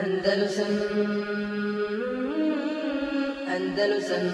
[0.00, 0.72] Andalusam
[3.54, 4.26] Andalusam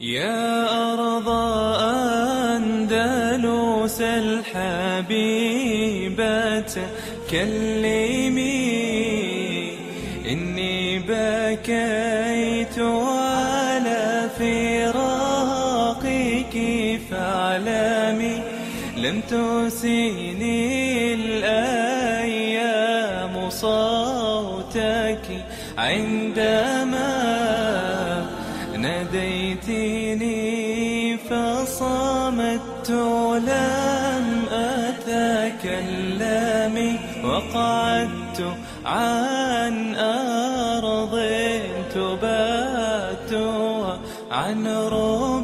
[0.00, 1.28] يا أرض
[2.56, 5.54] أندلس الحبيبة
[7.30, 8.66] كلمي
[10.32, 16.16] إني بكيت على فراقك
[17.10, 18.36] فاعلمي
[18.96, 20.35] لم تسيني
[25.78, 27.16] عندما
[28.76, 30.36] ناديتني
[31.16, 32.90] فصمت
[33.46, 34.44] لم
[35.12, 35.96] أتكلم
[37.24, 38.40] وقعدت
[38.84, 41.20] عن أرض
[41.94, 43.32] تبات
[44.30, 45.35] عن ربا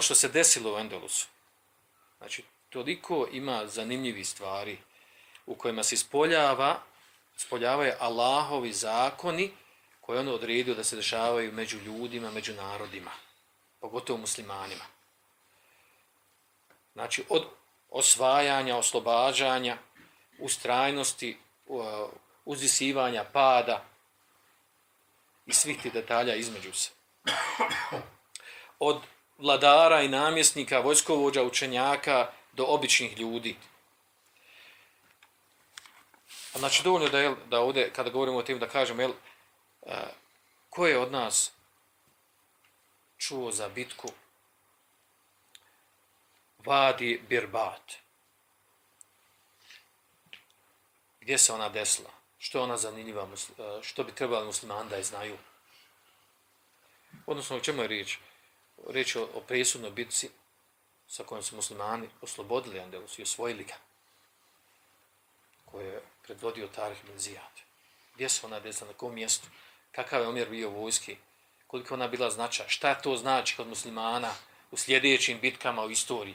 [0.00, 1.28] ono što se desilo u Endelusu.
[2.18, 4.78] Znači, toliko ima zanimljivi stvari
[5.46, 6.80] u kojima se ispoljava,
[7.36, 9.52] ispoljavaju Allahovi zakoni
[10.00, 13.10] koje ono odredio da se dešavaju među ljudima, među narodima,
[13.80, 14.84] pogotovo muslimanima.
[16.92, 17.44] Znači, od
[17.90, 19.76] osvajanja, oslobađanja,
[20.38, 21.38] ustrajnosti,
[22.44, 23.84] uzvisivanja, pada
[25.46, 26.90] i svih ti detalja između se.
[28.78, 29.02] Od
[29.40, 33.56] vladara i namjesnika, vojskovođa, učenjaka do običnih ljudi.
[36.54, 39.12] Znači, dovoljno da, jel, da ovdje, kada govorimo o tim, da kažem, jel,
[39.86, 40.06] a,
[40.70, 41.52] ko je od nas
[43.18, 44.08] čuo za bitku
[46.58, 47.92] Vadi Birbat?
[51.20, 52.10] Gdje se ona desila?
[52.38, 53.28] Što je ona zanimljiva?
[53.58, 55.38] E, što bi trebali muslimani da je znaju?
[57.26, 58.18] Odnosno, u čemu je riječ?
[58.88, 60.30] Riječ o, o presudnoj bitci
[61.08, 63.74] sa kojom su muslimani oslobodili Andalus i osvojili ga,
[65.64, 67.60] koje je predvodio Tarih bin Zijad.
[68.14, 69.48] Gdje se ona desila, na kom mjestu,
[69.92, 71.16] kakav je omjer bio vojski,
[71.66, 74.30] koliko ona bila značaj, šta to znači kod muslimana
[74.70, 76.34] u sljedećim bitkama u istoriji.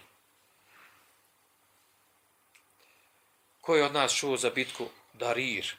[3.62, 5.76] Ko je od nas čuo za bitku Darir?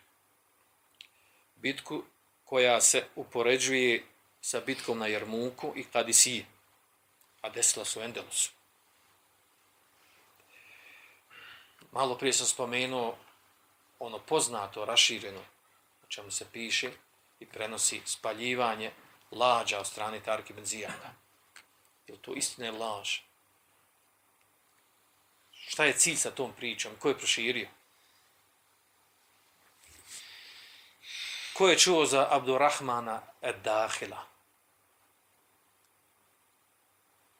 [1.57, 2.03] Bitku
[2.45, 4.05] koja se upoređuje
[4.41, 6.47] sa bitkom na Jarmuku i Kadisije,
[7.47, 8.51] a desila su Endelusu.
[11.93, 13.19] Malo prije sam spomenuo
[13.99, 15.41] ono poznato, rašireno,
[16.03, 16.91] o čemu se piše
[17.41, 18.93] i prenosi spaljivanje
[19.31, 21.15] lađa od strane Tarki Benzijana.
[22.07, 23.19] Je to istina je laž?
[25.53, 26.93] Šta je cilj sa tom pričom?
[26.99, 27.69] Ko je proširio?
[31.53, 34.36] Ko je čuo za Abdurrahmana Ed-Dahila?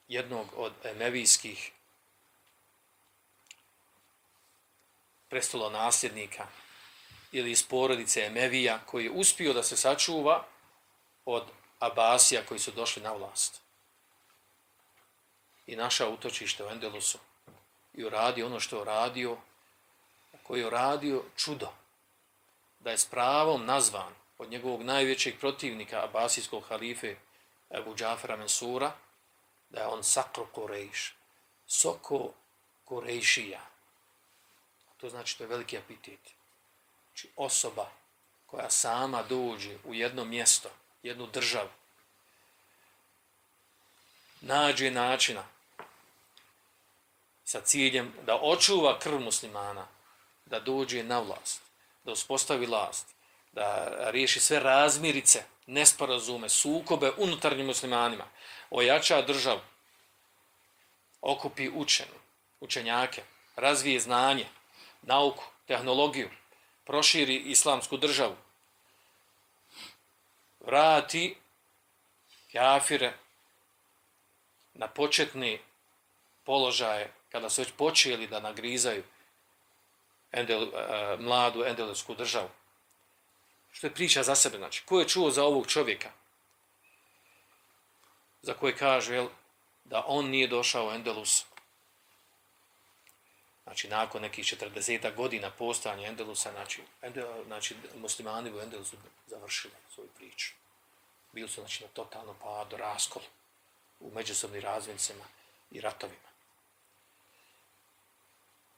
[0.07, 1.71] Jednog od emevijskih
[5.29, 6.47] prestolo nasljednika
[7.31, 10.45] ili iz porodice Emevija koji je uspio da se sačuva
[11.25, 11.43] od
[11.79, 13.61] Abasija koji su došli na vlast.
[15.67, 17.19] I naša utočište u Endelusu
[17.93, 19.37] i uradio ono što je uradio,
[20.43, 21.73] koji je uradio čudo,
[22.79, 27.15] da je s pravom nazvan od njegovog najvećeg protivnika Abasijskog halife
[27.69, 28.91] Ebu Džafera Mensura,
[29.69, 31.13] da je on Sakro Korejš,
[31.67, 32.33] Soko
[32.85, 33.61] Korejšija.
[34.97, 36.19] To znači to je veliki apetit.
[37.07, 37.89] Znači osoba
[38.45, 40.69] koja sama dođe u jedno mjesto,
[41.03, 41.69] jednu državu,
[44.41, 45.43] nađe načina
[47.45, 49.87] sa ciljem da očuva krv muslimana,
[50.45, 51.61] da dođe na vlast,
[52.03, 53.05] da uspostavi vlast,
[53.51, 58.25] da riješi sve razmirice, nesporazume, sukobe unutarnjim muslimanima,
[58.69, 59.61] ojača državu,
[61.21, 62.17] okupi učenu,
[62.59, 63.23] učenjake,
[63.55, 64.45] razvije znanje,
[65.01, 66.29] nauku, tehnologiju,
[66.85, 68.35] proširi islamsku državu,
[70.59, 71.35] vrati
[72.51, 73.13] kafire
[74.73, 75.59] na početni
[76.43, 79.03] položaje kada su već počeli da nagrizaju
[80.31, 82.49] endel, e, mladu endelesku državu.
[83.77, 86.09] Što je priča za sebe, znači, ko je čuo za ovog čovjeka?
[88.41, 89.27] Za koje kaže, jel,
[89.85, 91.45] da on nije došao u Endelus,
[93.63, 98.97] znači, nakon nekih 40 godina postanja Endelusa, znači, Endel, znači, muslimani u Endelusu
[99.27, 100.53] završili svoju priču.
[101.31, 103.21] Bili su, znači, na totalno padu, raskol
[103.99, 105.25] u međusobnim razvincima
[105.71, 106.29] i ratovima.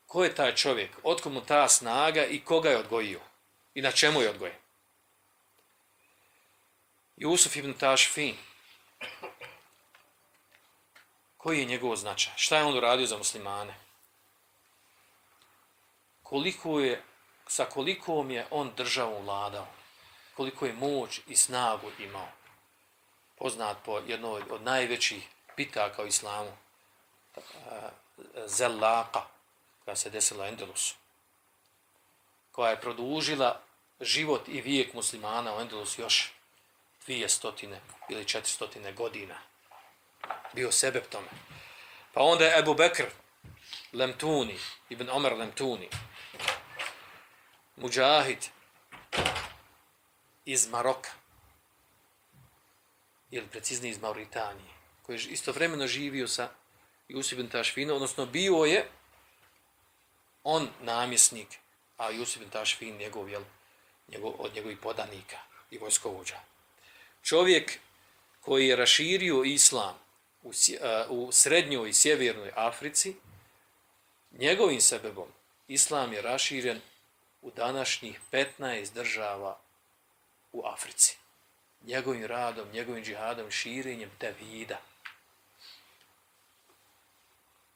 [0.08, 0.92] Ko je taj čovjek?
[1.04, 3.20] Otko mu ta snaga i koga je odgojio?
[3.74, 4.69] I na čemu je odgojen?
[7.20, 8.38] Jusuf ibn Tašfin.
[11.38, 12.34] Koji je njegov značaj?
[12.38, 13.76] Šta je on uradio za muslimane?
[16.24, 17.04] Koliko je,
[17.48, 19.68] sa kolikom je on državom vladao?
[20.36, 22.28] Koliko je moć i snagu imao?
[23.36, 26.52] Poznat po jednoj od najvećih pitaka u islamu.
[27.38, 27.42] eh,
[28.46, 29.22] Zellaka,
[29.86, 30.96] koja se desila Endelusu.
[32.52, 33.62] Koja je produžila
[34.00, 36.32] život i vijek muslimana u Endelusu još
[37.10, 39.36] dvije stotine ili četiri godina.
[40.54, 41.28] Bio sebe tome.
[42.14, 43.06] Pa onda je Ebu Bekr
[43.94, 44.60] Lemtuni,
[44.90, 45.90] Ibn Omer Lemtuni,
[47.76, 48.46] Mujahid
[50.46, 51.10] iz Maroka,
[53.32, 56.50] ili preciznije iz Mauritanije, koji je istovremeno živio sa
[57.08, 58.90] Jusuf ibn Tašfinom, odnosno bio je
[60.44, 61.60] on namjesnik,
[61.98, 63.44] a Jusuf ibn Tašfin njegov, jel,
[64.08, 65.38] njegov, od njegovih podanika
[65.72, 66.49] i vojskovođa.
[67.24, 67.80] Čovjek
[68.42, 69.96] koji je raširio islam
[70.44, 70.52] u,
[71.10, 73.16] u srednjoj i sjevernoj Africi,
[74.32, 75.28] njegovim sebebom
[75.70, 76.82] islam je raširen
[77.42, 79.60] u današnjih 15 država
[80.52, 81.18] u Africi.
[81.82, 84.82] Njegovim radom, njegovim džihadom, širenjem tevhida.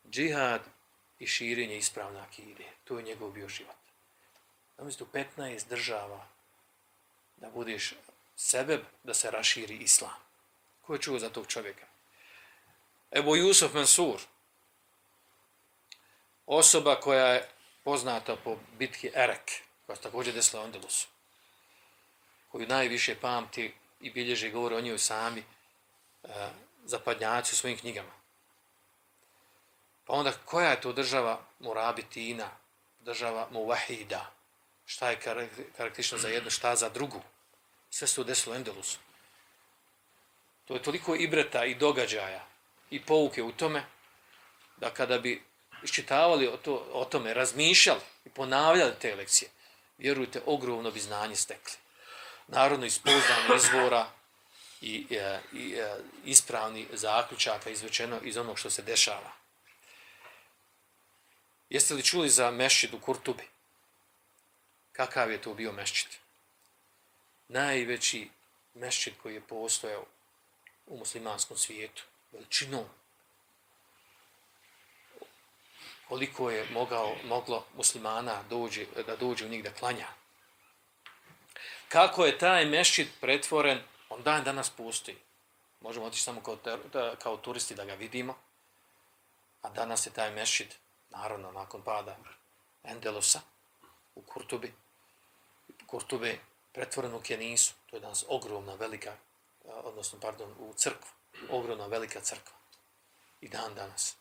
[0.09, 0.61] Džihad
[1.19, 2.65] i širenje ispravne akide.
[2.83, 3.75] To je njegov bio život.
[4.77, 6.27] Namjesto 15 država
[7.37, 7.93] da budeš
[8.35, 10.19] sebeb da se raširi islam.
[10.81, 11.85] Ko je čuo za tog čovjeka?
[13.11, 14.19] Evo Jusuf Mansur,
[16.45, 17.49] osoba koja je
[17.83, 19.51] poznata po bitki Erek,
[19.85, 21.07] koja se također desila u Andalusu,
[22.51, 25.43] koju najviše pamti i bilježe govore o njoj sami
[26.23, 26.27] e,
[26.85, 28.11] zapadnjaci u svojim knjigama.
[30.05, 32.49] Pa onda, koja je to država Murabitina,
[32.99, 34.31] država Muvahida,
[34.85, 35.19] šta je
[35.77, 37.21] karakteristično za jednu, šta za drugu?
[37.93, 38.97] Sve se to desilo u Endelusu.
[40.65, 42.47] To je toliko ibreta i događaja
[42.89, 43.85] i pouke u tome,
[44.77, 45.43] da kada bi
[45.83, 49.49] iščitavali o, to, o tome, razmišljali i ponavljali te lekcije,
[49.97, 51.77] vjerujte, ogromno bi znanje stekli.
[52.47, 54.07] Narodno ispoznanje izvora
[54.81, 55.81] i, e, i, i
[56.25, 59.31] ispravni zaključaka izvečeno iz onog što se dešava.
[61.69, 63.47] Jeste li čuli za mešćid u Kurtubi?
[64.91, 66.22] Kakav je to bio mešćid?
[67.47, 68.29] Najveći
[68.73, 70.05] mešćid koji je postojao
[70.87, 72.85] u muslimanskom svijetu, veličinom.
[76.07, 80.07] Koliko je mogao, moglo muslimana dođe, da dođe u njih da klanja.
[81.89, 83.79] Kako je taj mešćid pretvoren,
[84.09, 85.17] on dan danas postoji.
[85.81, 86.57] Možemo otići samo kao,
[86.93, 88.35] da, kao turisti da ga vidimo.
[89.61, 90.75] A danas je taj mešćid,
[91.09, 92.17] naravno, nakon pada
[92.83, 93.41] Endelosa
[94.15, 94.73] u Kurtubi,
[95.87, 96.39] Kurtube
[96.73, 99.17] pretvoren u Kenisu, to je danas ogromna, velika
[99.65, 101.09] odnosno, pardon, u crkvu.
[101.49, 102.55] Ogromna, velika crkva.
[103.41, 104.15] I dan danas.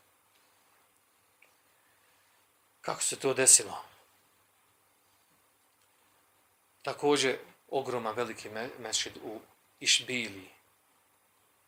[2.80, 3.84] Kako se to desilo?
[6.82, 7.38] Također,
[7.70, 9.40] ogromna, veliki mešid u
[9.80, 10.50] Išbili.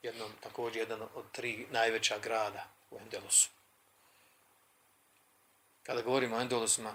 [0.02, 3.48] Jednom, također, jedan od tri najveća grada u Endelosu.
[5.82, 6.94] Kada govorimo o Endelosima,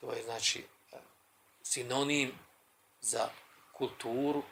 [0.00, 0.66] to je, znači,
[1.62, 2.47] sinonim
[3.08, 3.28] za
[3.72, 4.42] kulturu,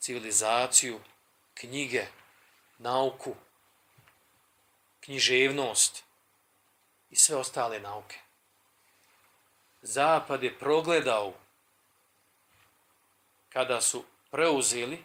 [0.00, 1.00] civilizaciju,
[1.54, 2.06] knjige,
[2.78, 3.34] nauku,
[5.00, 6.04] književnost
[7.10, 8.18] i sve ostale nauke.
[9.82, 11.32] Zapad je progledao
[13.48, 15.04] kada su preuzeli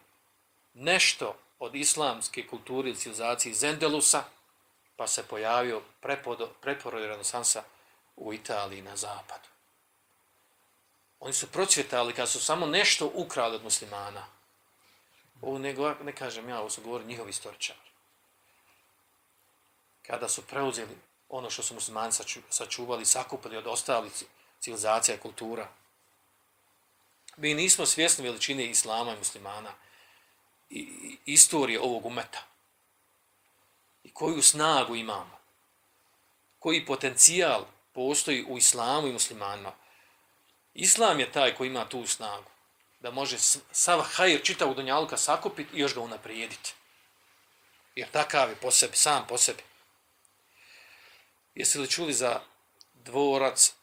[0.73, 4.23] nešto od islamske kulture i civilizacije Zendelusa,
[4.95, 5.81] pa se pojavio
[6.61, 7.63] preporod renesansa
[8.15, 9.50] u Italiji na zapadu.
[11.21, 14.25] Oni su procvjetali kad su samo nešto ukrali od muslimana.
[15.41, 17.79] Ovo ne, ne kažem ja, ovo su govorili njihovi istoričari.
[20.01, 20.97] Kada su preuzeli
[21.29, 22.11] ono što su muslimani
[22.49, 24.11] sačuvali, sakupili od ostalih
[24.59, 25.67] civilizacija i kultura.
[27.37, 29.73] Mi nismo svjesni veličine islama i muslimana
[30.69, 32.43] i istorije ovog umeta.
[34.03, 35.39] I koju snagu imamo.
[36.59, 39.80] Koji potencijal postoji u islamu i muslimanima.
[40.73, 42.51] Islam je taj koji ima tu snagu
[42.99, 43.37] da može
[43.71, 46.73] sav hajr čita u Dunjaluka sakupiti i još ga unaprijediti.
[47.95, 49.63] Jer takav je po sebi, sam po sebi.
[51.55, 52.41] Jeste li čuli za
[52.93, 53.73] dvorac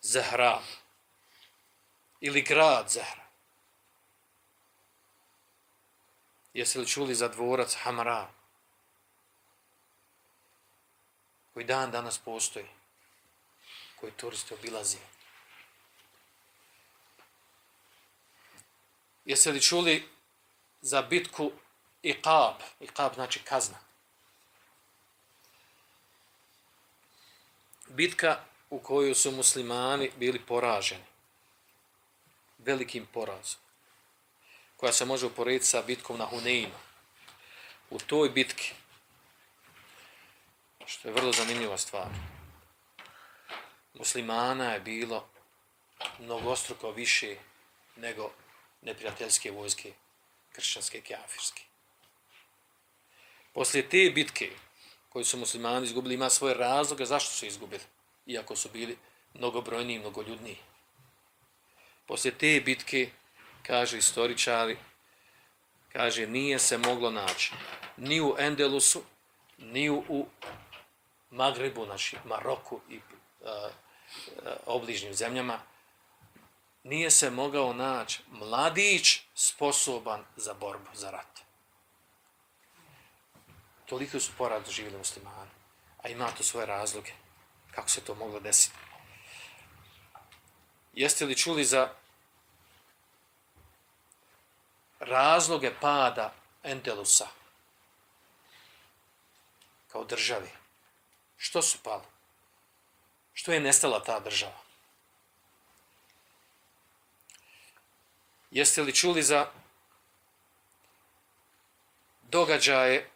[0.00, 0.60] Zahra
[2.20, 3.26] ili grad Zahra?
[6.54, 8.28] Jeste li čuli za dvorac Hamra?
[11.54, 12.66] Koji dan danas postoji,
[14.00, 14.98] koji turisti obilaze.
[19.24, 20.08] Jeste li čuli
[20.80, 21.52] za bitku
[22.02, 22.54] Iqab?
[22.80, 23.78] Iqab znači kazna.
[27.88, 31.04] Bitka u kojoj su muslimani bili poraženi.
[32.58, 33.60] Velikim porazom.
[34.76, 36.78] Koja se može uporediti sa bitkom na Huneinu.
[37.90, 38.72] U toj bitki,
[40.86, 42.08] što je vrlo zanimljiva stvar,
[43.98, 45.28] muslimana je bilo
[46.18, 47.36] mnogostruko više
[47.96, 48.30] nego
[48.82, 49.92] neprijateljske vojske
[50.52, 51.62] kršćanske kafirske.
[53.52, 54.50] Poslije te bitke
[55.08, 57.82] koje su muslimani izgubili, ima svoje razloge zašto su izgubili,
[58.26, 58.98] iako su bili
[59.34, 60.58] mnogobrojni i mnogoljudniji.
[62.06, 63.10] Poslije te bitke,
[63.62, 64.76] kaže istoričari,
[65.92, 67.52] kaže, nije se moglo naći
[67.96, 69.02] ni u Endelusu,
[69.58, 70.26] ni u, u
[71.30, 73.48] Magrebu, znači Maroku i uh,
[74.46, 75.58] Eh, obližnjim zemljama,
[76.82, 81.40] nije se mogao naći mladić sposoban za borbu, za rat.
[83.86, 85.50] Toliko su porad doživjeli muslimani,
[86.02, 87.12] a ima to svoje razloge.
[87.70, 88.76] Kako se to moglo desiti?
[90.92, 91.94] Jeste li čuli za
[95.00, 97.28] razloge pada Endelusa
[99.92, 100.50] kao državi?
[101.36, 102.15] Što su pali?
[103.36, 104.60] Što je nestala ta država?
[108.50, 109.50] Jeste li čuli za
[112.22, 113.10] događaje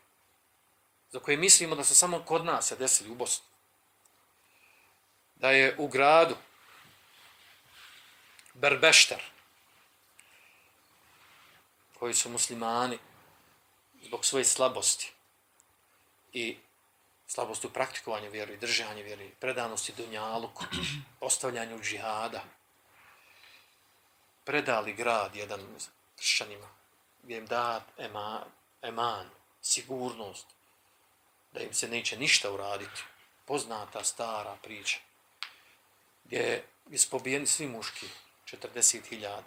[1.10, 3.44] za koje mislimo da su samo kod nas se desili u Bosni?
[5.34, 6.36] Da je u gradu
[8.54, 9.22] Berbeštar,
[11.98, 12.98] koji su muslimani
[14.02, 15.12] zbog svoje slabosti
[16.32, 16.58] i
[17.30, 20.64] slabosti u praktikovanju vjeru i držanju vjeru i predanosti dunjaluku,
[21.20, 22.42] ostavljanju džihada,
[24.44, 25.60] predali grad jedan
[26.16, 26.68] kršćanima,
[27.22, 28.46] gdje im da ema,
[28.82, 29.30] eman,
[29.62, 30.46] sigurnost,
[31.52, 33.02] da im se neće ništa uraditi.
[33.44, 34.98] Poznata, stara priča,
[36.24, 38.06] gdje je spobijeni svi muški,
[38.44, 39.42] 40.000.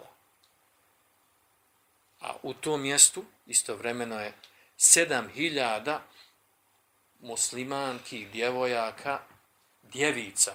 [2.20, 4.32] A u tom mjestu istovremeno je
[4.78, 5.98] 7.000
[7.24, 9.20] muslimanki, djevojaka,
[9.82, 10.54] djevica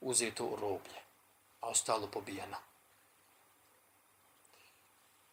[0.00, 1.06] uzeto u roblje
[1.60, 2.56] a ostalo pobijeno.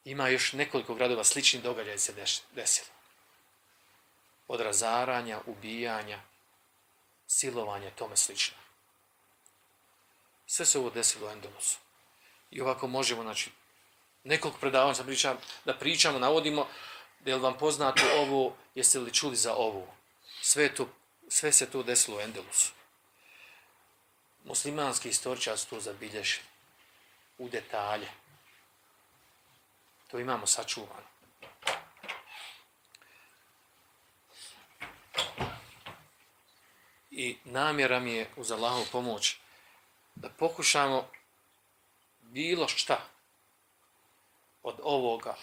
[0.05, 2.13] Ima još nekoliko gradova slični događaj se
[2.51, 2.87] desilo.
[4.47, 6.21] Od razaranja, ubijanja,
[7.27, 8.57] silovanja, tome slično.
[10.47, 11.77] Sve se ovo desilo u Endonusu.
[12.51, 13.51] I ovako možemo, znači,
[14.23, 16.67] nekoliko predavanja sam pričam, da pričamo, navodimo,
[17.25, 19.87] da vam poznato ovo, jeste li čuli za ovo.
[20.41, 20.89] Sve, to,
[21.27, 22.71] sve se to desilo u Endelusu.
[24.43, 26.45] muslimanski istoričar su to zabilježili
[27.37, 28.07] u detalje.
[30.11, 31.13] To imamo sačuvano.
[37.11, 39.37] I namjera mi je uz Allahovu pomoć
[40.15, 41.09] da pokušamo
[42.21, 43.09] bilo šta
[44.63, 45.35] od ovoga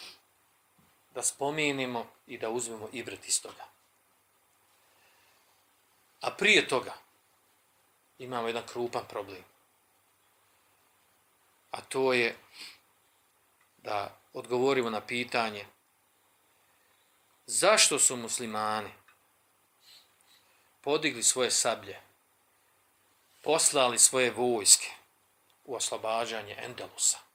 [1.10, 3.64] da spomenimo i da uzmemo ibret iz toga.
[6.20, 6.94] A prije toga,
[8.18, 9.44] imamo jedan krupan problem.
[11.70, 12.36] A to je
[13.76, 15.66] da odgovorimo na pitanje
[17.46, 18.90] zašto su muslimani
[20.80, 22.00] podigli svoje sablje,
[23.42, 24.90] poslali svoje vojske
[25.64, 27.29] u oslobađanje Endelusa.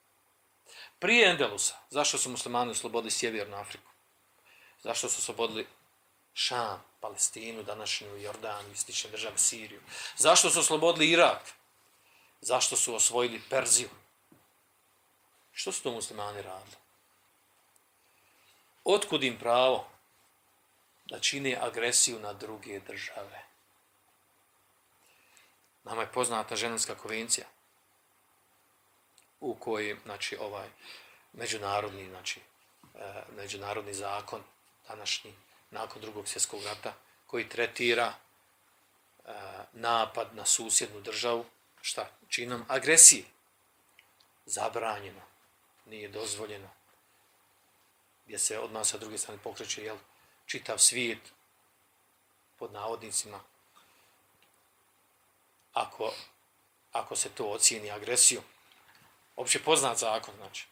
[1.00, 3.92] Prije Endelusa, zašto su muslimani oslobodili Sjevernu Afriku?
[4.84, 5.68] Zašto su oslobodili
[6.34, 9.82] Šam, Palestinu, današnju Jordan, slične države Siriju.
[10.18, 11.54] Zašto su oslobodili Irak?
[12.42, 13.90] Zašto su osvojili Perziju?
[15.54, 16.76] Što su to muslimani radili?
[18.84, 19.88] Otkud im pravo
[21.06, 23.46] da čine agresiju na druge države?
[25.84, 27.46] Nama je poznata ženevska konvencija
[29.46, 30.68] u koji, znači, ovaj
[31.34, 32.40] međunarodni, znači,
[32.96, 34.44] e, međunarodni zakon
[34.88, 35.34] današnji
[35.72, 36.94] nakon drugog svjetskog rata,
[37.28, 39.32] koji tretira e,
[39.74, 41.46] napad na susjednu državu,
[41.82, 43.24] šta, činom agresije.
[44.46, 45.22] Zabranjeno,
[45.86, 46.70] nije dozvoljeno,
[48.26, 49.98] gdje se odmah sa druge strane pokreće, jel,
[50.46, 51.20] čitav svijet,
[52.58, 53.40] pod navodnicima,
[55.74, 56.14] ako,
[56.92, 58.44] ako se to ocijeni agresijom.
[59.36, 60.66] Opće poznat zakon, znači,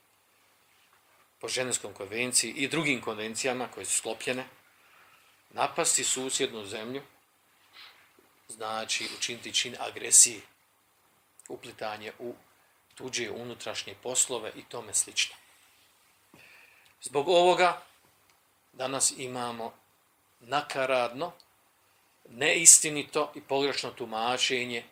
[1.40, 4.46] po ženevskom konvenciji i drugim konvencijama koje su sklopljene,
[5.50, 7.02] napasti susjednu zemlju,
[8.48, 10.42] znači učiniti čin agresije,
[11.50, 12.36] uplitanje u
[12.96, 15.36] tuđe unutrašnje poslove i tome slično.
[17.02, 17.82] Zbog ovoga
[18.74, 19.74] danas imamo
[20.40, 21.32] nakaradno,
[22.30, 24.84] neistinito i pogrešno tumačenje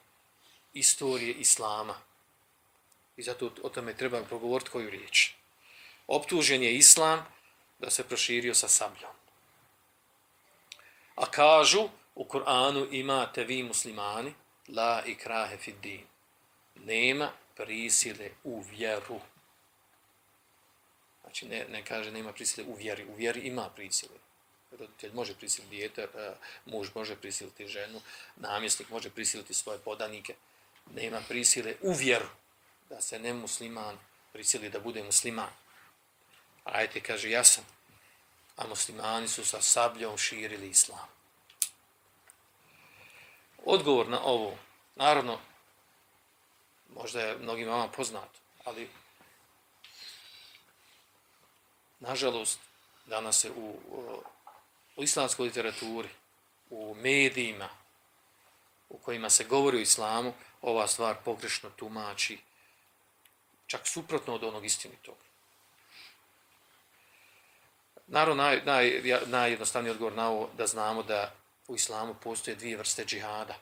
[0.73, 2.10] istorije Islama.
[3.21, 5.31] I zato o tome treba progovoriti koju riječ.
[6.07, 7.25] Optužen je Islam
[7.79, 9.11] da se proširio sa sabljom.
[11.15, 14.33] A kažu, u Kur'anu imate vi muslimani,
[14.67, 16.05] la ikrahe fid din.
[16.75, 19.19] Nema prisile u vjeru.
[21.21, 23.05] Znači, ne, ne kaže nema prisile u vjeri.
[23.05, 24.17] U vjeri ima prisile.
[24.71, 26.33] Roditelj može prisiliti dijete, e,
[26.65, 28.01] muž može prisiliti ženu,
[28.35, 30.35] namjesnik može prisiliti svoje podanike.
[30.95, 32.40] Nema prisile u vjeru
[32.91, 33.97] da se ne musliman
[34.31, 35.49] prisili da bude musliman.
[36.63, 37.63] Ajte, kaže, ja sam.
[38.57, 41.07] A muslimani su sa sabljom širili islam.
[43.65, 44.57] Odgovor na ovo,
[44.95, 45.39] naravno,
[46.89, 48.89] možda je mnogim vama poznato, ali
[51.99, 52.59] nažalost,
[53.05, 53.79] danas se u,
[54.95, 56.09] u islamskoj literaturi,
[56.69, 57.69] u medijima,
[58.89, 62.39] u kojima se govori o islamu, ova stvar pogrešno tumači,
[63.71, 65.15] čak suprotno od onog istinitog.
[68.07, 71.33] Naravno, naj, naj, najjednostavniji odgovor na ovo da znamo da
[71.67, 73.55] u islamu postoje dvije vrste džihada.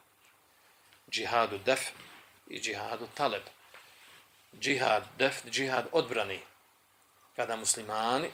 [1.12, 1.82] Džihadu def
[2.48, 3.44] i džihadu taleb.
[4.60, 6.40] Džihad def, džihad odbrani.
[7.36, 8.32] Kada muslimani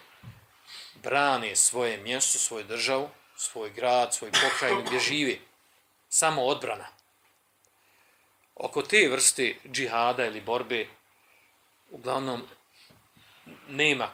[0.95, 5.41] brane svoje mjesto, svoju državu, svoj grad, svoj pokrajinu gdje živi.
[6.09, 6.87] Samo odbrana.
[8.55, 10.87] Oko te vrste džihada ili borbe
[11.91, 12.43] uglavnom
[13.67, 14.09] nema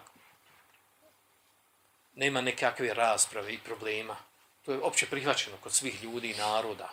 [2.16, 4.16] nema nekakve rasprave i problema.
[4.66, 6.90] To je opće prihvaćeno kod svih ljudi i naroda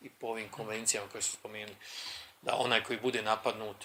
[0.00, 1.76] i po ovim konvencijama koje su spomenuli,
[2.42, 3.76] da onaj koji bude napadnut,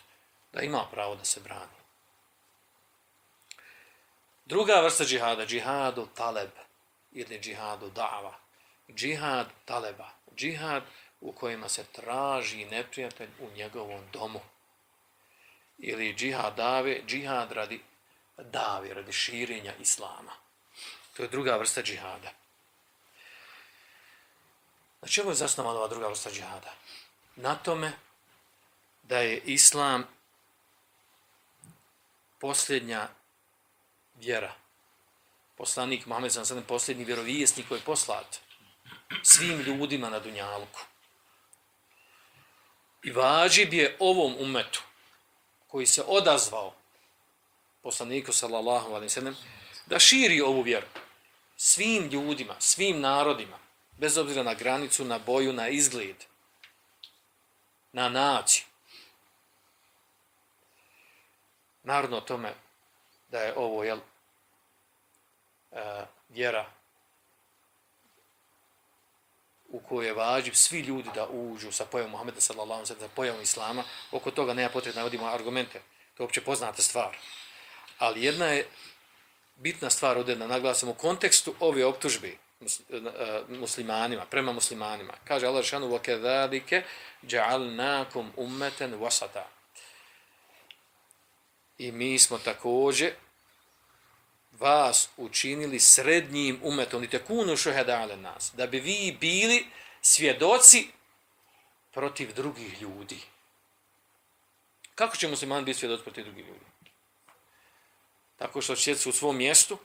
[0.53, 1.79] da ima pravo da se brani.
[4.45, 6.49] Druga vrsta džihada, džihadu taleb
[7.11, 8.33] ili džihadu dava.
[8.95, 10.83] Džihad taleba, džihad
[11.21, 14.41] u kojima se traži neprijatelj u njegovom domu.
[15.79, 17.81] Ili džihad dave, džihad radi
[18.37, 20.31] dave, radi širenja islama.
[21.17, 22.31] To je druga vrsta džihada.
[25.01, 26.73] Na čemu je zasnovana ova druga vrsta džihada?
[27.35, 27.91] Na tome
[29.03, 30.07] da je islam
[32.39, 33.07] posljednja
[34.15, 34.53] vjera.
[35.57, 38.39] Poslanik Mohamed sam sada posljednji vjerovijesnik koji je poslat
[39.23, 40.79] svim ljudima na Dunjaluku.
[43.03, 44.81] I vađib je ovom umetu
[45.71, 46.73] koji se odazvao
[47.81, 49.37] poslaniku sallallahu alaihi sallam
[49.85, 50.87] da širi ovu vjeru
[51.57, 53.59] svim ljudima, svim narodima,
[53.97, 56.15] bez obzira na granicu, na boju, na izgled,
[57.91, 58.65] na naciju.
[61.83, 62.53] Naravno o tome
[63.27, 63.99] da je ovo jel,
[65.71, 66.78] e, vjera
[69.68, 73.42] u kojoj je vađiv svi ljudi da uđu sa pojavom Muhammeda sallallahu alaihi sa pojavom
[73.42, 75.80] Islama, oko toga nema potrebno da navodimo argumente,
[76.14, 77.16] to je uopće poznata stvar.
[77.98, 78.66] Ali jedna je
[79.56, 82.36] bitna stvar ovdje da naglasimo u kontekstu ove optužbe e,
[83.48, 85.12] muslimanima, prema muslimanima.
[85.24, 86.84] Kaže Allah šanu, وَكَذَلِكَ
[87.22, 89.44] جَعَلْنَاكُمْ أُمَّتًا وَسَتًا
[91.78, 93.12] I mi smo također
[94.59, 99.65] vas učinili srednjim umetom, kunu tekunu šuhedale nas, da bi vi bili
[100.01, 100.87] svjedoci
[101.91, 103.19] protiv drugih ljudi.
[104.95, 106.69] Kako će musliman biti svjedoci protiv drugih ljudi?
[108.39, 109.77] tako što će u svom mjestu,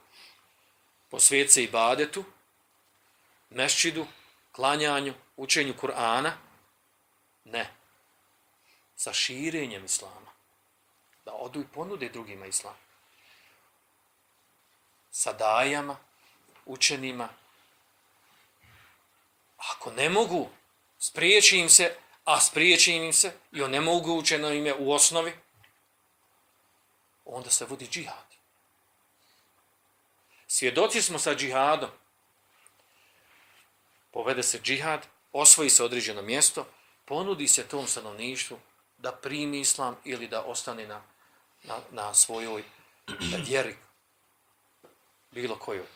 [1.11, 2.25] posvijet se ibadetu,
[3.51, 4.07] mešćidu,
[4.53, 6.31] klanjanju, učenju Kur'ana,
[7.45, 7.71] ne,
[8.97, 10.31] sa širenjem Islama,
[11.25, 12.77] da odu i ponude drugima Islama
[15.15, 15.97] sa dajama,
[16.65, 17.29] učenima,
[19.57, 20.49] ako ne mogu,
[20.99, 25.33] spriječi im se, a spriječi im se, i on ne mogu učeno ime u osnovi,
[27.25, 28.27] onda se vodi džihad.
[30.47, 31.91] Svjedoci smo sa džihadom.
[34.11, 36.67] Povede se džihad, osvoji se određeno mjesto,
[37.05, 38.59] ponudi se tom stanovništvu
[38.99, 41.03] da primi islam ili da ostane na,
[41.63, 42.63] na, na svojoj
[43.47, 43.77] vjeri.
[45.35, 45.87] Bilo kojoj.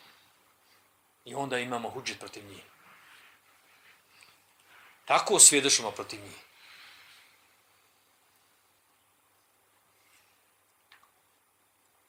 [1.25, 2.63] I onda imamo huđet protiv njih.
[5.05, 6.37] Tako svjedočimo protiv njih.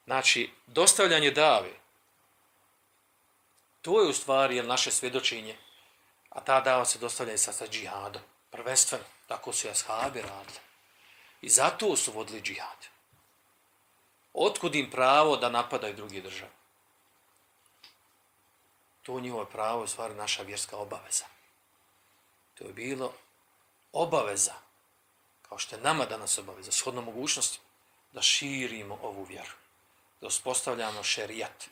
[0.06, 1.80] Znači, dostavljanje dave,
[3.82, 5.58] To je u stvari naše svjedočenje.
[6.30, 8.22] A ta dava se dostavlja i sa, sa džihadom.
[8.52, 10.60] Prvenstveno, tako su jashabi radili.
[11.42, 12.88] I zato su vodili džihad.
[14.34, 16.52] Otkud im pravo da napadaju drugi države?
[19.10, 21.26] To njihovo pravo je stvar naša vjerska obaveza.
[22.54, 23.13] To je bilo
[23.93, 24.54] obaveza,
[25.41, 27.60] kao što je nama danas obaveza, shodno mogućnosti,
[28.12, 29.52] da širimo ovu vjeru,
[30.22, 31.67] da uspostavljamo šerijat,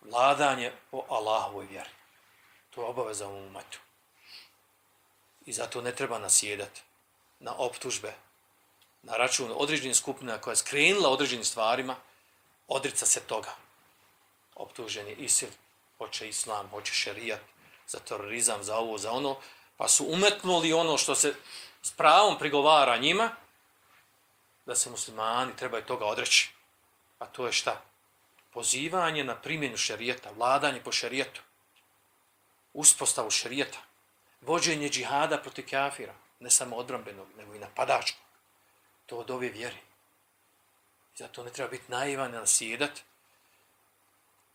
[0.00, 1.90] vladanje po Allahovoj vjeri.
[2.70, 3.78] To je obaveza u umetu.
[5.46, 6.80] I zato ne treba nasjedati
[7.38, 8.14] na optužbe,
[9.02, 11.96] na račun određenih skupina koja je skrenula određenim stvarima,
[12.68, 13.54] odrica se toga.
[14.62, 15.48] Optužen je ISIL,
[15.98, 17.40] hoće islam, hoće šerijat,
[17.86, 19.36] za terorizam, za ovo, za ono,
[19.76, 21.34] pa su umetnuli ono što se
[21.82, 23.30] s pravom prigovara njima,
[24.66, 26.50] da se muslimani trebaju toga odreći.
[27.18, 27.82] A to je šta?
[28.52, 31.40] Pozivanje na primjenu šerijeta, vladanje po šerijetu,
[32.72, 33.78] uspostavu šerijeta,
[34.40, 38.22] vođenje džihada protiv kafira, ne samo odbrambenog, nego i napadačkog.
[39.06, 39.76] To od ove vjeri.
[41.14, 43.02] I zato ne treba biti naivan na sjedat,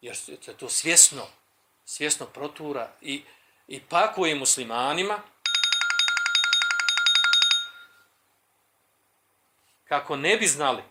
[0.01, 1.27] jer se to svjesno,
[1.85, 3.23] svjesno protura i,
[3.67, 5.19] i pakuje muslimanima
[9.87, 10.83] kako ne bi znali,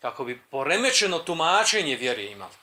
[0.00, 2.54] kako bi poremećeno tumačenje vjere imali.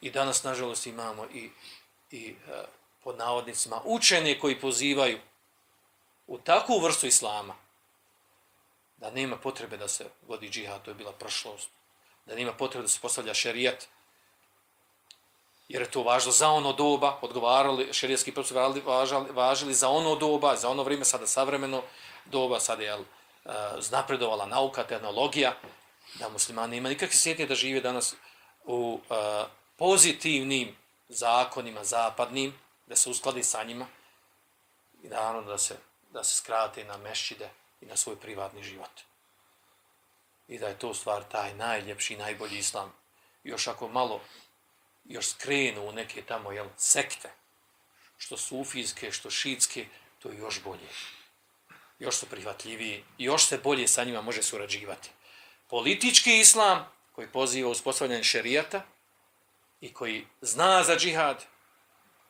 [0.00, 1.50] I danas, nažalost, imamo i,
[2.10, 2.64] i e,
[3.04, 5.18] pod navodnicima učene koji pozivaju
[6.26, 7.54] u takvu vrstu islama
[8.96, 11.70] da nema potrebe da se vodi džihad, to je bila prošlost,
[12.28, 13.86] da nema potrebe da se postavlja šerijat,
[15.68, 20.56] jer je to važno za ono doba, odgovarali, šerijski propisi važali, važili za ono doba,
[20.56, 21.82] za ono vrijeme, sada savremeno
[22.24, 23.00] doba, sada je uh,
[23.44, 25.54] e, znapredovala nauka, tehnologija,
[26.14, 28.14] da muslimani ima nikakve sjetnje da žive danas
[28.64, 29.16] u uh,
[29.76, 30.76] pozitivnim
[31.08, 32.54] zakonima zapadnim,
[32.86, 33.86] da se uskladi sa njima
[35.02, 35.76] i naravno da se,
[36.10, 39.07] da se skrate na mešćide i na svoj privatni život.
[40.48, 42.92] I da je to stvar taj najljepši, najbolji islam.
[43.44, 44.20] Još ako malo
[45.04, 47.30] još skrenu u neke tamo jel, sekte,
[48.18, 49.86] što sufijske, što šitske,
[50.18, 50.88] to je još bolje.
[51.98, 55.10] Još su prihvatljiviji, još se bolje sa njima može surađivati.
[55.68, 58.82] Politički islam, koji poziva uspostavljanje šerijata
[59.80, 61.44] i koji zna za džihad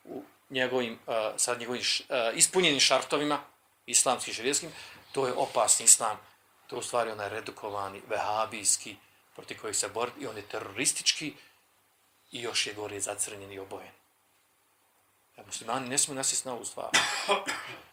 [0.04, 3.40] u njegovim, uh, sa njegovim uh, ispunjenim šartovima,
[3.86, 4.70] islamskim šerijskim,
[5.12, 6.27] to je opasni islam.
[6.68, 8.96] To je u stvari onaj redukovani, vehabijski,
[9.34, 11.34] proti kojih se bori, i on je teroristički,
[12.30, 13.92] i još je gore zacrnjen i obojen.
[15.36, 16.90] Ja, muslimani ne smiju nasjeti na ovu stvar.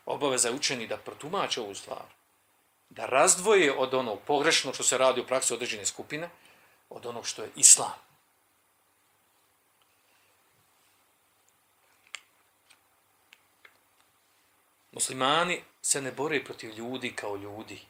[0.06, 2.06] Obaveza je učeni da protumače ovu stvar.
[2.90, 6.30] Da razdvoje od onog pogrešnog što se radi u praksi određene skupine,
[6.90, 7.94] od onog što je islam.
[14.92, 17.82] Muslimani se ne bore protiv ljudi kao ljudi.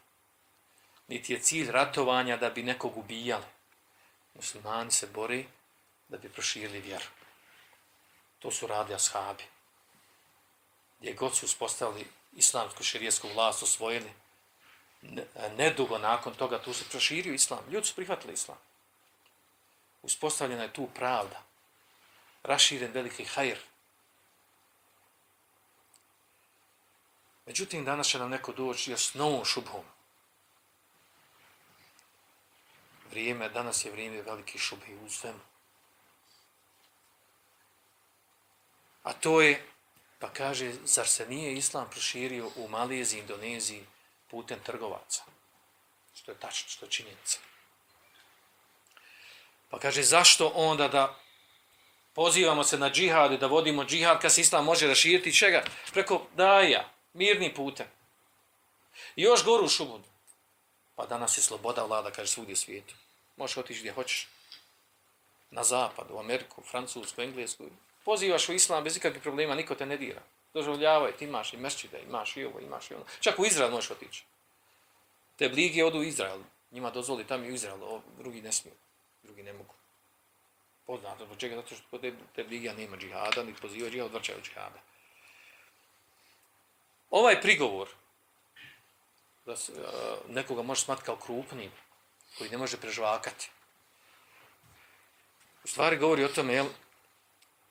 [1.08, 3.46] Niti je cilj ratovanja da bi nekog ubijali.
[4.34, 5.44] Muslimani se bore
[6.08, 7.06] da bi proširili vjeru.
[8.40, 9.44] To su radi ashabi.
[11.00, 14.12] Gdje god su uspostavili islamsku širijesku vlast, osvojili,
[15.58, 17.60] nedugo nakon toga tu se proširio islam.
[17.72, 18.58] Ljudi su prihvatili islam.
[20.02, 21.44] Uspostavljena je tu pravda.
[22.44, 23.58] Raširen veliki hajr.
[27.46, 29.84] Međutim, danas će nam neko doći s novom šubhom.
[33.16, 35.40] Vrijeme, danas je vrijeme velike šube u svemu.
[39.04, 39.66] A to je,
[40.20, 43.86] pa kaže, zar se nije islam proširio u Malijeziji, Indoneziji
[44.32, 45.24] putem trgovaca?
[46.16, 47.40] Što je tačno, što je činjenica.
[49.70, 51.20] Pa kaže, zašto onda da
[52.14, 55.64] pozivamo se na džihad i da vodimo džihad kad se islam može raširiti čega?
[55.94, 57.88] Preko daja, mirni putem.
[59.16, 60.02] I još goru šubu.
[60.96, 62.96] Pa danas je sloboda vlada, kaže, svugdje svijetu.
[63.38, 64.28] Možeš otići gdje hoćeš.
[65.52, 67.66] Na zapad, u Ameriku, Francusku, Englesku,
[68.06, 70.22] pozivaš u islam bez ikakvih problema, niko te ne dira.
[70.54, 73.06] Doživljavaj, ti imaš i mešćide, imaš i ovo, imaš i ono.
[73.20, 74.24] Čak u Izrael možeš otići.
[75.36, 76.40] Te blige odu u Izrael.
[76.72, 78.76] Njima dozvoli tam i u Izrael, drugi ne smiju.
[79.24, 79.74] Drugi ne mogu.
[80.86, 81.56] Poznato, zbog čega?
[81.56, 84.80] Zato što kod te, te blige nema džihada, ni poziva džihada, odvrćaju džihada.
[87.10, 87.90] Ovaj prigovor,
[89.46, 91.72] da se, uh, nekoga može smatiti kao krupnim,
[92.38, 93.50] koji ne može prežvakati,
[95.64, 96.68] u stvari govori o tome, jel,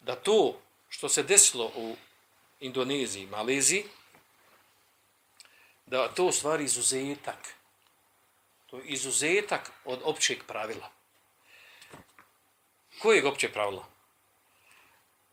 [0.01, 1.97] da to što se desilo u
[2.61, 3.85] Indoneziji, Maleziji,
[5.87, 7.55] da to u stvari izuzetak.
[8.67, 10.91] To je izuzetak od općeg pravila.
[12.99, 13.87] Kojeg je opće pravila?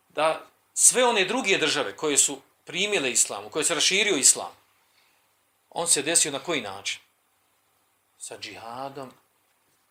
[0.10, 4.52] Da sve one druge države koje su primile islam, koje se raširio islam,
[5.70, 7.02] on se desio na koji način?
[8.22, 9.12] Sa džihadom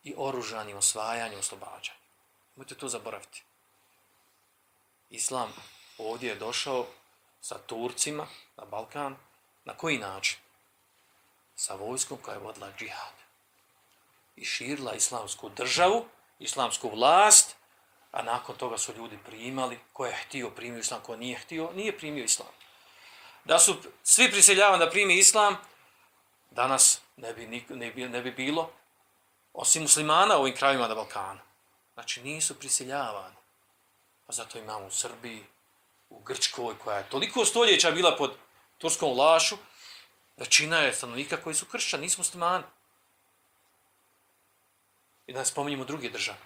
[0.03, 2.03] i oružanim osvajanjem oslobađanjem.
[2.57, 3.43] Mojte to zaboraviti.
[5.11, 5.53] Islam
[5.99, 6.87] ovdje je došao
[7.41, 9.17] sa Turcima na Balkan.
[9.65, 10.39] Na koji način?
[11.57, 13.13] Sa vojskom koja je vodila džihad.
[14.37, 16.07] I širila islamsku državu,
[16.39, 17.57] islamsku vlast,
[18.11, 21.99] a nakon toga su ljudi primali, ko je htio primio islam, ko nije htio, nije
[21.99, 22.49] primio islam.
[23.45, 25.57] Da su svi prisiljavani da primi islam,
[26.51, 28.71] danas ne bi, ne bi, ne bi bilo,
[29.53, 31.41] osim muslimana u ovim krajima na Balkanu.
[31.95, 33.37] Znači nisu prisiljavani.
[34.27, 35.45] Pa zato imamo u Srbiji,
[36.11, 38.37] u Grčkoj, koja je toliko stoljeća bila pod
[38.79, 39.57] turskom lašu,
[40.37, 42.65] većina je stanovnika koji su kršćani, nisu muslimani.
[45.27, 46.39] I da ne spominjemo druge države.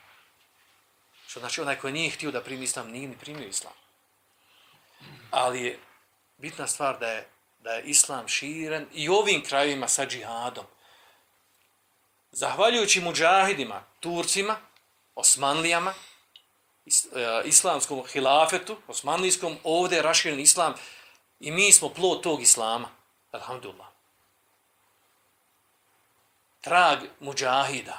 [1.26, 3.72] Što znači onaj koji nije htio da primi islam, nije ni primio islam.
[5.30, 5.78] Ali je
[6.36, 7.28] bitna stvar da je,
[7.64, 10.64] da je islam širen i ovim krajima sa džihadom.
[12.33, 14.57] Zahvaljujući muđahidima, Turcima,
[15.14, 15.94] Osmanlijama,
[16.85, 20.74] is, e, islamskom hilafetu, osmanlijskom, ovdje je raširen islam
[21.40, 22.88] i mi smo plod tog islama.
[23.33, 23.88] Alhamdulillah.
[26.61, 27.98] Trag muđahida.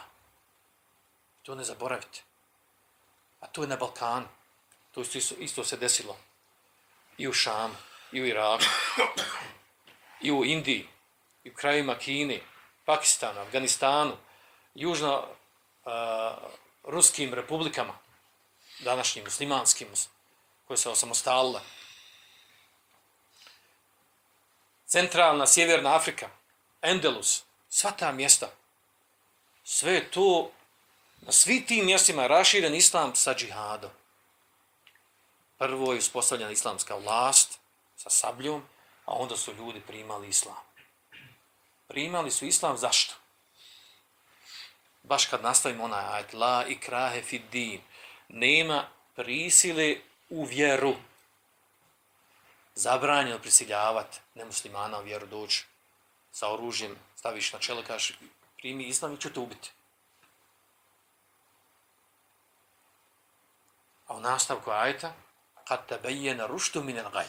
[1.44, 2.22] To ne zaboravite.
[3.40, 4.28] A to je na Balkanu.
[4.92, 6.18] To isto, isto se desilo.
[7.18, 7.76] I u Šamu,
[8.16, 8.64] i u Iraku,
[10.22, 10.88] i u Indiji,
[11.44, 12.40] i u krajima Kine,
[12.86, 14.18] Pakistanu, Afganistanu,
[14.76, 15.28] južno
[15.86, 15.92] uh,
[16.84, 17.94] ruskim republikama,
[18.80, 19.88] današnjim muslimanskim,
[20.68, 21.62] koje se osamostalile.
[24.88, 26.30] Centralna, sjeverna Afrika,
[26.82, 28.50] Endelus, sva ta mjesta,
[29.64, 30.52] sve to,
[31.22, 33.92] na svi tim mjestima raširen islam sa džihadom.
[35.58, 37.60] Prvo je uspostavljena islamska vlast
[37.96, 38.64] sa sabljom,
[39.06, 40.64] a onda su ljudi primali islam.
[41.88, 43.16] Primali su islam zašto?
[45.08, 47.82] baš kad nastavimo onaj ajet, la krahe fid din,
[48.30, 49.96] nema prisile
[50.30, 50.96] u vjeru.
[52.76, 55.66] Zabranjeno prisiljavati nemuslimana u vjeru doći
[56.32, 58.20] sa oružjem, staviš na čelo, kažeš,
[58.58, 59.72] primi islam i ću te ubiti.
[64.08, 65.14] A u nastavku ajeta,
[65.68, 67.26] kad te bejena ruštu minel gaj.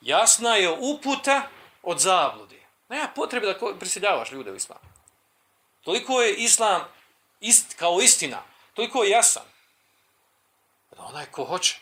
[0.00, 1.48] Jasna je uputa
[1.82, 2.60] od zablude.
[2.88, 4.78] Nema potrebe da prisiljavaš ljude u islam.
[5.80, 6.82] Toliko je islam
[7.40, 8.42] ist, kao istina,
[8.74, 9.42] toliko je jasan.
[10.96, 11.80] Da onaj ko hoće,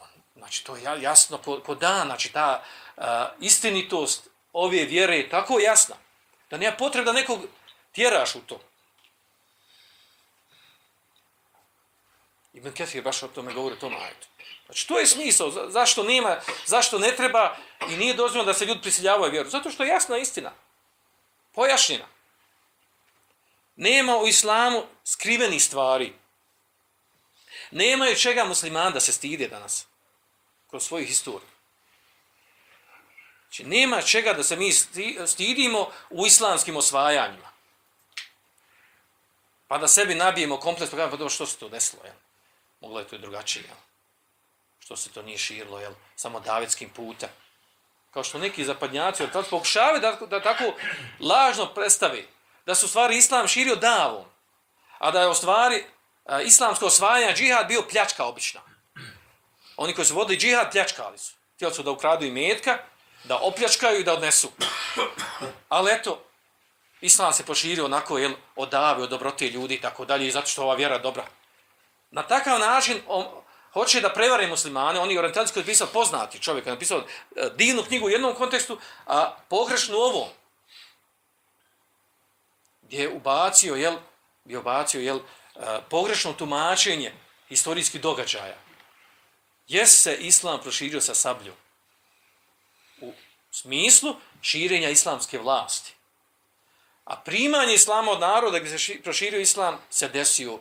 [0.00, 2.62] on, znači to je jasno ko, ko dan, znači ta
[2.96, 3.04] uh,
[3.40, 5.96] istinitost ove vjere je tako jasna,
[6.50, 7.40] da nema potrebe da nekog
[7.92, 8.60] tjeraš u to.
[12.52, 14.26] Ibn Kathir baš o tome govori to majetu.
[14.66, 15.70] Znači, to je smisao.
[15.70, 17.56] Zašto nema, zašto ne treba
[17.90, 19.50] i nije dozvoljeno da se ljudi prisiljavaju vjeru?
[19.50, 20.52] Zato što je jasna istina.
[21.52, 22.06] Pojašnjena.
[23.76, 26.12] Nema u islamu skriveni stvari.
[27.70, 29.86] Nemaju čega musliman da se stide danas.
[30.70, 31.48] Kroz svoju historiju.
[33.42, 34.72] Znači, nema čega da se mi
[35.26, 37.50] stidimo u islamskim osvajanjima.
[39.68, 42.14] Pa da sebi nabijemo kompleks, pa kažemo, pa što se to desilo, jel?
[42.80, 43.76] Moglo je to i drugačije, jel?
[44.84, 45.92] Što se to nije širilo, jel?
[46.16, 47.28] Samo davetskim putem.
[48.10, 50.64] Kao što neki zapadnjaci od tada pokušavaju da, da tako
[51.20, 52.28] lažno predstavi
[52.66, 54.24] da su stvari islam širio davom,
[54.98, 55.84] a da je u stvari
[56.24, 58.60] a, islamsko osvajanje džihad bio pljačka obična.
[59.76, 61.34] Oni koji su vodili džihad pljačkali su.
[61.54, 62.78] Htjeli su da ukradu i metka,
[63.24, 64.52] da opljačkaju i da odnesu.
[65.68, 66.24] Ali eto,
[67.00, 70.62] islam se poširio onako, jel, od dave, od dobrote ljudi i tako dalje, zato što
[70.62, 71.24] ova vjera dobra.
[72.10, 73.00] Na takav način
[73.74, 77.82] hoće da prevare muslimane, oni orientalci koji je pisao poznati čovjek, je napisao eh, divnu
[77.82, 80.28] knjigu u jednom kontekstu, a pogrešnu ovom
[82.82, 83.96] gdje je ubacio, jel,
[84.44, 87.12] je ubacio, jel, eh, pogrešno tumačenje
[87.48, 88.56] historijskih događaja.
[89.68, 91.56] Jes se islam proširio sa sabljom?
[93.00, 93.12] U
[93.50, 95.94] smislu širenja islamske vlasti.
[97.04, 100.58] A primanje islama od naroda gdje se proširio islam se desio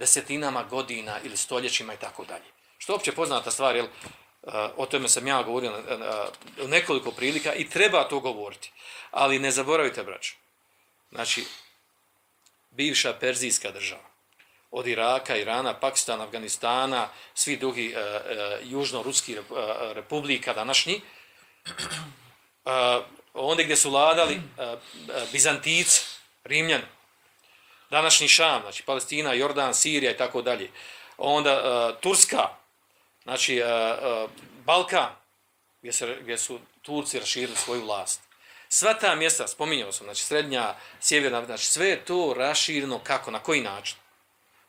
[0.00, 2.48] desetinama godina ili stoljećima i tako dalje.
[2.78, 3.88] Što opće poznata stvar, jel, eh,
[4.76, 5.82] o tome sam ja govorio eh,
[6.58, 8.72] eh, u nekoliko prilika i treba to govoriti.
[9.10, 10.34] Ali ne zaboravite, braću,
[11.12, 11.44] znači,
[12.70, 14.10] bivša perzijska država,
[14.70, 19.40] od Iraka, Irana, Pakistana, Afganistana, svi drugi e, e, južno-ruski e,
[19.94, 21.00] republika današnji, e,
[23.34, 24.76] onda gdje su vladali e, e,
[25.32, 26.00] Bizantici,
[26.44, 26.84] Rimljani,
[27.90, 30.70] današnji Šam, znači Palestina, Jordan, Sirija i tako dalje,
[31.18, 32.48] onda uh, Turska,
[33.22, 34.30] znači, uh, uh,
[34.64, 35.10] Balkan,
[35.80, 38.20] gdje, se, gdje su Turci raširili svoju vlast.
[38.68, 43.38] Sva ta mjesta, spominjao sam, znači srednja, sjeverna, znači sve je to raširno kako, na
[43.38, 43.96] koji način?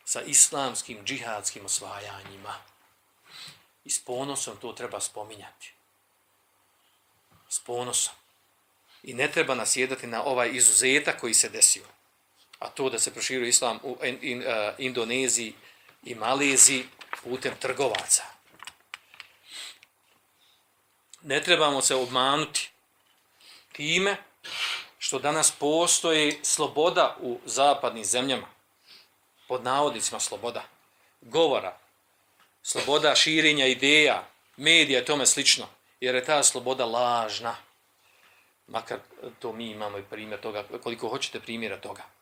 [0.06, 2.56] Sa islamskim, džihadskim osvajanjima.
[3.86, 5.74] I s ponosom to treba spominjati.
[7.50, 8.14] S ponosom.
[9.04, 11.86] I ne treba nasjedati na ovaj izuzetak koji se desio.
[12.62, 15.54] A to da se proširio islam u in, in, uh, Indoneziji
[16.04, 16.86] i Maleziji
[17.24, 18.24] putem trgovaca.
[21.21, 22.69] Ne trebamo se obmanuti
[23.71, 24.17] time
[25.00, 28.47] što danas postoji sloboda u zapadnim zemljama,
[29.47, 30.63] pod navodnicima sloboda,
[31.21, 31.78] govora,
[32.63, 35.67] sloboda širenja ideja, medija i tome slično,
[36.00, 37.56] jer je ta sloboda lažna.
[38.67, 39.00] Makar
[39.39, 42.21] to mi imamo i primjer toga, koliko hoćete primjera toga.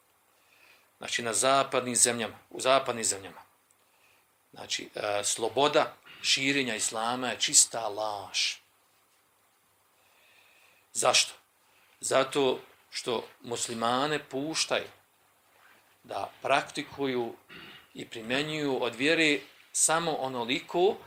[1.00, 3.42] Znači, na zapadnim zemljama, u zapadnim zemljama,
[4.52, 8.40] znači, e, sloboda širenja islama je čista laž.
[10.94, 11.34] Zašto?
[12.00, 12.60] Zato
[12.92, 14.88] što muslimane puštaju
[16.04, 17.36] da praktikuju
[17.94, 19.40] i primenjuju od vjere
[19.72, 20.98] samo onoliko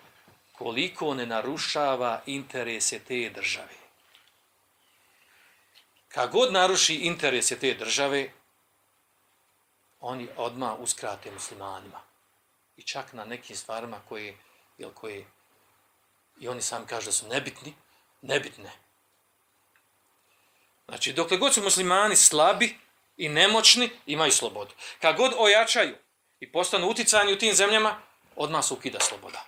[0.53, 3.83] koliko ne narušava interese te države.
[6.09, 8.31] Kad god naruši interese te države,
[10.03, 12.01] oni odma uskrate muslimanima.
[12.77, 14.37] I čak na nekim stvarima koje,
[14.79, 15.27] jel, koje
[16.41, 17.75] i oni sami kažu da su nebitni,
[18.23, 18.73] nebitne.
[20.89, 22.79] Znači, dokle god su muslimani slabi
[23.17, 24.75] i nemoćni, imaju slobodu.
[25.01, 25.97] Kad god ojačaju
[26.41, 27.97] i postanu uticani u tim zemljama,
[28.37, 29.45] odmah se ukida sloboda.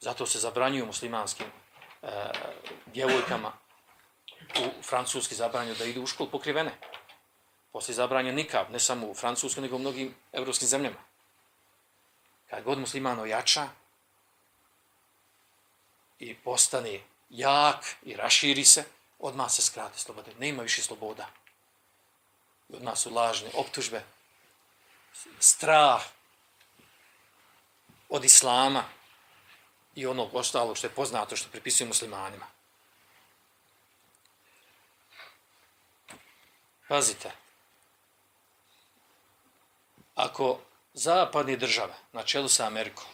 [0.00, 2.08] Zato se zabranjuju muslimanskim e,
[2.86, 3.52] djevojkama
[4.60, 6.78] u francuski zabranju da idu u školu pokrivene.
[7.76, 10.96] Poslije zabranja nikad, ne samo u francuskoj, nego u mnogim evropskim zemljama.
[12.50, 13.68] Kad god musliman ojača
[16.18, 18.84] i postane jak i raširi se,
[19.18, 20.32] odmah se skrate slobode.
[20.38, 21.26] Ne ima više sloboda.
[22.72, 24.02] Odmah su lažne optužbe,
[25.38, 26.02] strah
[28.08, 28.84] od islama
[29.94, 32.46] i onog ostalog što je poznato što pripisuju muslimanima.
[36.88, 37.45] Pazite,
[40.16, 40.58] ako
[40.94, 43.06] zapadne države na čelu sa Amerikom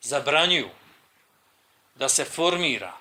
[0.00, 0.70] zabranjuju
[1.94, 2.92] da se formira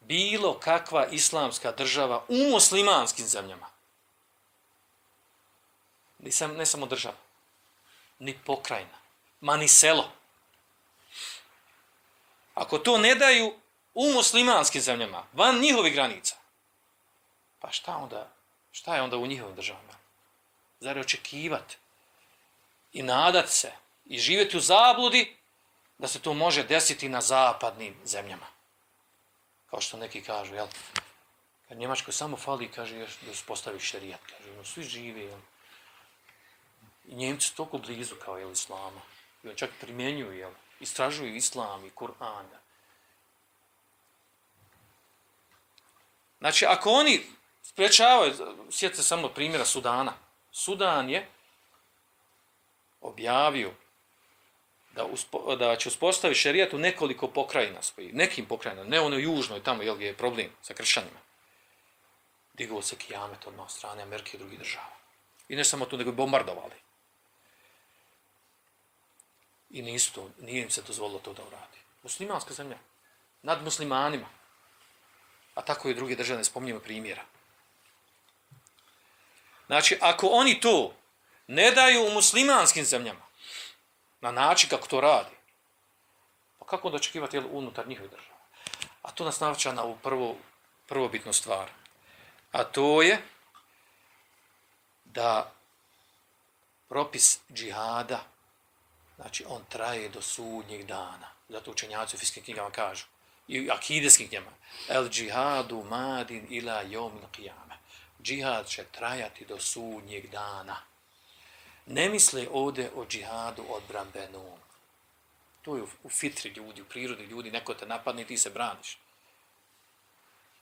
[0.00, 3.66] bilo kakva islamska država u muslimanskim zemljama.
[6.18, 7.16] Nisam, ne samo država,
[8.18, 8.98] ni pokrajina,
[9.40, 10.10] ma ni selo.
[12.54, 13.54] Ako to ne daju
[13.94, 16.36] u muslimanskim zemljama, van njihovih granica,
[17.58, 18.30] pa šta onda,
[18.72, 20.05] šta je onda u njihovim državama?
[20.80, 21.76] Zar je očekivati
[22.92, 23.72] i nadat se
[24.04, 25.36] i živjeti u zabludi
[25.98, 28.46] da se to može desiti na zapadnim zemljama?
[29.70, 30.66] kao što neki kažu, jel?
[31.68, 35.38] Kad Njemačko samo fali, kaže, još da uspostavi šerijat, kaže, no, svi žive, jel?
[37.04, 39.00] I Njemci su toliko blizu kao, jel, Islama.
[39.42, 42.46] I on čak primjenjuju, jel, istražuju Islam i Kur'an.
[46.38, 47.26] Znači, ako oni
[47.62, 48.34] sprečavaju,
[48.70, 50.12] sjetite samo primjera Sudana.
[50.56, 51.26] Sudan je
[53.00, 53.72] objavio
[54.94, 59.62] da, uspo, da će uspostaviti šerijat u nekoliko pokrajina svojih, nekim pokrajinama, ne ono južnoj,
[59.62, 61.20] tamo jel, je problem sa kršćanima.
[62.54, 64.96] Digao se kijamet od strane Amerike i drugih država.
[65.48, 66.74] I ne samo to, nego bombardovali.
[69.70, 71.78] I nisu to, nije im se dozvolilo to da uradi.
[72.02, 72.78] Muslimanska zemlja.
[73.42, 74.28] Nad muslimanima.
[75.54, 77.24] A tako i druge države ne spominjamo primjera.
[79.66, 80.94] Znači, ako oni to
[81.46, 83.26] ne daju u muslimanskim zemljama,
[84.20, 85.36] na način kako to radi.
[86.58, 88.36] Pa kako onda očekivati jel, unutar njihove države?
[89.02, 90.36] A to nas navča na ovu prvu,
[90.86, 91.70] prvobitnu stvar.
[92.52, 93.22] A to je
[95.04, 95.52] da
[96.88, 98.24] propis džihada,
[99.16, 101.28] znači on traje do sudnjeg dana.
[101.48, 103.04] Zato učenjaci u fiskim knjigama kažu,
[103.48, 104.50] i akideskim knjigama,
[104.88, 107.65] el džihadu madin ila jomil qiyam.
[108.26, 110.76] Džihad će trajati do sudnjeg dana
[111.86, 114.58] ne misle ovde o džihadu odbranbenom.
[115.62, 118.98] To je u, fitri ljudi, u prirodi ljudi, neko te napadne ti se braniš.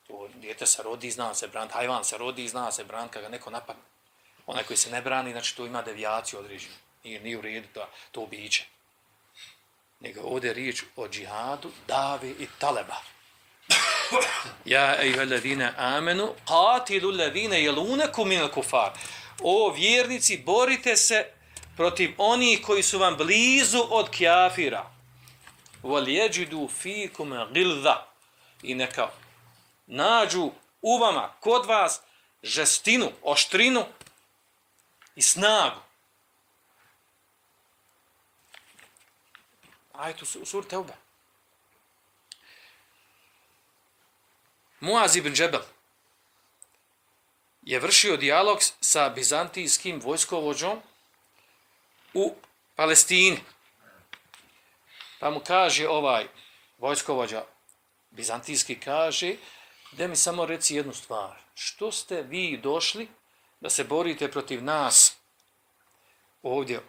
[0.06, 3.28] To djete se rodi, zna se brant, hajvan se rodi, zna se brant, kada ga
[3.28, 3.82] neko napadne.
[4.46, 6.74] Onaj koji se ne brani, znači to ima devijaciju određenu.
[7.04, 8.64] Nije, nije u redu to, to biće.
[10.00, 12.96] Nego ovdje je riječ o džihadu, dave i taleba.
[14.64, 18.90] Ja ejhellezina amenu qatilu allazina yalunukum min al-kufar.
[19.40, 21.26] O vjernici borite se
[21.76, 24.90] protiv onih koji su vam blizu od kafira.
[25.82, 27.96] yajidu fikum ghilza.
[28.62, 29.08] I neka
[29.86, 30.50] nađu
[30.82, 32.00] u vama kod vas
[32.42, 33.84] žestinu, oštrinu
[35.16, 35.80] i snagu.
[39.92, 41.03] Ajte u sur tevbe.
[44.84, 45.62] Muaz ibn Džebel
[47.62, 50.82] je vršio dijalog sa bizantijskim vojskovođom
[52.14, 52.34] u
[52.74, 53.38] Palestini.
[55.20, 56.26] Pa mu kaže ovaj
[56.78, 57.44] vojskovođa
[58.10, 59.36] bizantijski kaže
[59.92, 61.38] da mi samo reci jednu stvar.
[61.54, 63.08] Što ste vi došli
[63.60, 65.16] da se borite protiv nas
[66.42, 66.80] ovdje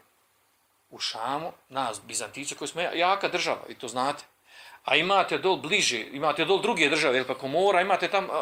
[0.89, 4.23] u Šamu, nas, Bizantice, koji smo jaka država, i to znate.
[4.85, 8.35] A imate dol bliže, imate dol druge države, ili pa Komora, imate tam uh,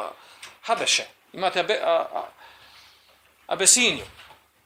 [0.62, 2.24] Habeše, imate Abe, a, a,
[3.48, 4.04] Abesinju.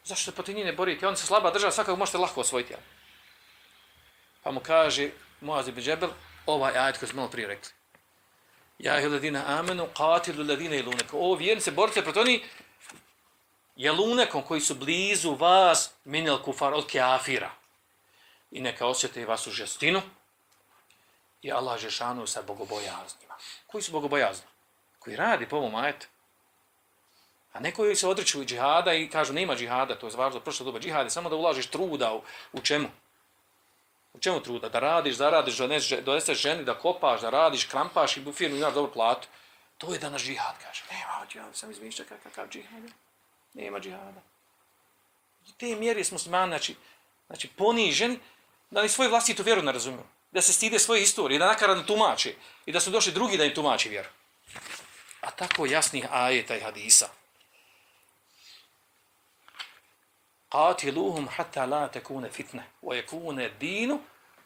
[0.04, 1.08] Zašto se protiv njih ne borite?
[1.08, 2.74] On se slaba država, svakako možete lahko osvojiti.
[4.44, 5.10] Pa mu kaže
[5.42, 6.10] Muaz ibn Džebel,
[6.46, 7.72] ovaj ajet koji smo malo prije rekli.
[8.80, 11.20] Ja je ladina amenu, qatilu ladina ilunekom.
[11.22, 12.44] O, vjernice, borite protiv oni
[13.76, 17.52] jelunekom koji su blizu vas, minel kufar od keafira.
[18.52, 20.02] I neka osjete vas u žestinu
[21.42, 23.36] i Allah žešanu sa bogobojaznima.
[23.68, 24.48] Koji su bogobojazni?
[25.00, 26.08] Koji radi po ovom ajetu.
[27.54, 30.80] A neko koji se odreću džihada i kažu nema džihada, to je zvažno prošlo doba
[30.80, 32.22] džihada, samo da ulažiš truda u,
[32.54, 32.88] u čemu?
[34.14, 34.70] U čemu truda?
[34.70, 35.58] Da radiš, zaradiš,
[36.06, 39.28] doneseš ženi, da kopaš, da radiš, krampaš i u firmu imaš dobru platu.
[39.78, 40.84] To je danas džihad, kaže.
[40.92, 42.84] Nema džihada, sam izmišlja kakav džihad.
[43.54, 44.22] Nema džihada.
[45.48, 46.76] I te mjeri smo smani, znači,
[47.28, 48.20] znači poniženi,
[48.70, 50.04] da ni svoju vlastitu vjeru ne razumiju.
[50.32, 53.56] Da se stide svoje istorije, da nakaradno tumače i da su došli drugi da im
[53.56, 54.10] tumači vjeru.
[55.22, 57.10] A tako jasnih ajeta i hadisa.
[60.50, 64.00] Qatiluhum hatta la takuna fitna wa yakuna dinu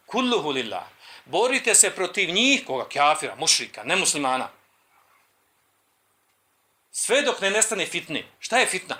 [0.05, 0.86] kulluhu lillah.
[1.25, 4.49] Borite se protiv njih, koga kafira, mušrika, nemuslimana.
[6.91, 8.23] Sve dok ne nestane fitne.
[8.39, 8.97] Šta je fitna?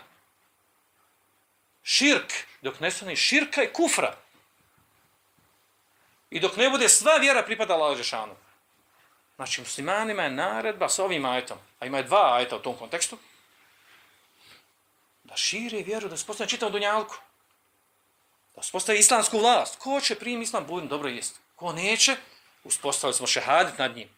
[1.84, 2.34] Širk.
[2.62, 4.16] Dok nestane širka i kufra.
[6.32, 8.36] I dok ne bude sva vjera pripada Allah Žešanu.
[9.36, 11.58] Znači, muslimanima je naredba s ovim ajetom.
[11.80, 13.18] A ima je dva ajeta u tom kontekstu
[15.32, 17.16] da šire vjeru, da se postaje čitav dunjalku.
[18.56, 19.80] Da se islamsku vlast.
[19.80, 21.40] Ko će primiti islam, budem dobro jest.
[21.56, 22.16] Ko neće,
[22.64, 24.10] uspostavili smo šehadit nad njim.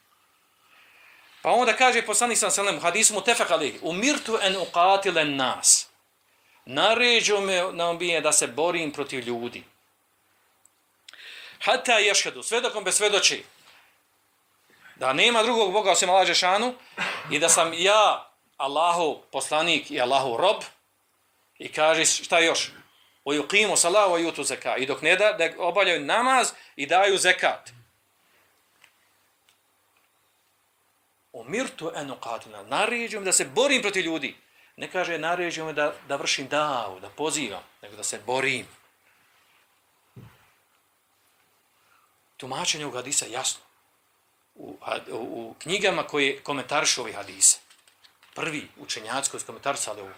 [1.41, 5.87] Pa onda kaže poslanik sam selem, hadisu mu tefak alihi, umirtu en uqatilen nas.
[6.65, 9.63] Naređu me na je da se borim protiv ljudi.
[11.63, 13.43] Hata ješhedu, sve dok on besvedoči,
[14.95, 16.73] da nema drugog Boga osim Allah Žešanu
[17.31, 20.63] i da sam ja Allahu poslanik i Allahu rob,
[21.63, 22.71] I kaže šta još?
[23.25, 24.77] O yuqimu salat wa yutu zeka.
[24.77, 27.69] I dok ne da, da obavljaju namaz i daju zekat.
[31.33, 32.63] Umirtu an uqatila.
[32.67, 34.35] Naređujem da se borim protiv ljudi.
[34.75, 38.67] Ne kaže naređujem da, da vršim davu, da pozivam, nego da se borim.
[42.43, 43.61] Tumačenje ovog hadisa jasno.
[44.55, 44.77] U,
[45.11, 47.57] u, u knjigama koje komentaršu ove hadise.
[48.35, 50.11] Prvi učenjac koji su komentarsali ovo,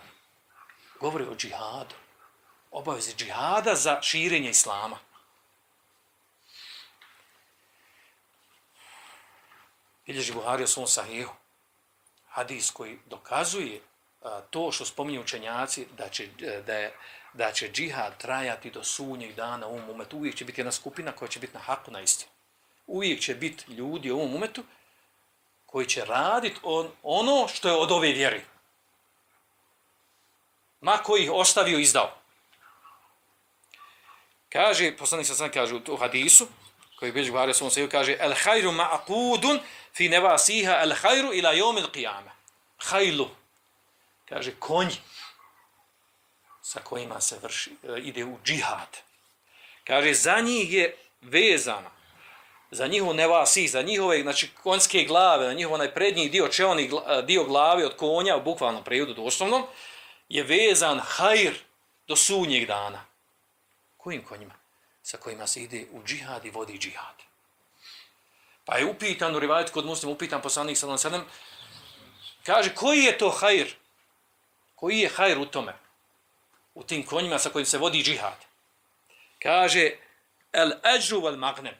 [0.99, 1.95] govori o džihadu.
[2.71, 4.97] Obavezi džihada za širenje islama.
[10.05, 11.33] Bilježi Buhari o svom sahihu.
[12.27, 13.81] Hadis koji dokazuje
[14.21, 16.27] a, to što spominje učenjaci da će,
[16.65, 16.95] da, je,
[17.37, 20.17] da će džihad trajati do sunnjeg dana u ovom umetu.
[20.17, 22.31] Uvijek će biti jedna skupina koja će biti na haku na istinu.
[22.87, 24.63] Uvijek će biti ljudi u ovom umetu
[25.65, 28.41] koji će raditi on, ono što je od ove vjeri
[30.85, 32.11] ma koji ih ostavio izdao.
[34.49, 36.47] Kaže, poslanik sam kaže u hadisu,
[36.99, 39.59] koji bi govorio svom seju, kaže, el hajru ma'akudun
[39.93, 42.31] fi nevasiha el hajru ila jomil qiyama.
[42.77, 43.29] Hajlu.
[44.29, 44.93] Kaže, konj
[46.65, 48.97] sa kojima se vrši, e, ide u džihad.
[49.83, 51.91] Kaže, za njih je vezana,
[52.71, 57.21] za njihov nevasi, za njihove znači, konjske glave, na njihov onaj prednji dio, čelni e,
[57.21, 59.63] dio glave od konja, u bukvalnom prejudu doslovnom,
[60.29, 61.53] je vezan hajr
[62.07, 63.05] do sunnjeg dana.
[63.97, 64.53] Kojim konjima?
[65.03, 67.15] Sa kojima se ide u džihad i vodi džihad.
[68.65, 71.25] Pa je upitan u rivajtu kod muslima, upitan poslanik sallam sallam,
[72.43, 73.75] kaže, koji je to hajr?
[74.75, 75.84] Koji je hajr u tome?
[76.75, 78.45] U tim konjima sa kojim se vodi džihad.
[79.43, 79.91] Kaže,
[80.53, 81.75] el eđru vel magnem.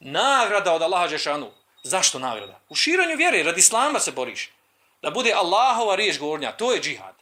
[0.00, 1.50] Nagrada od Allaha Žešanu.
[1.82, 2.60] Zašto nagrada?
[2.68, 4.50] U širanju vjere, radi islama se boriš.
[5.02, 7.14] Da bude Allahova riješ gornja, to je džihad.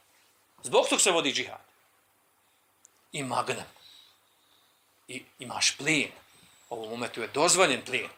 [0.63, 1.61] Zbog tog se vodi džihad.
[3.13, 3.67] I magnem.
[5.09, 6.11] I imaš plin.
[6.71, 8.09] Ovom umetu je dozvoljen plin.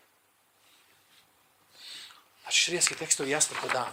[2.43, 3.93] Znači, širijaski tekstovi jasno po dan.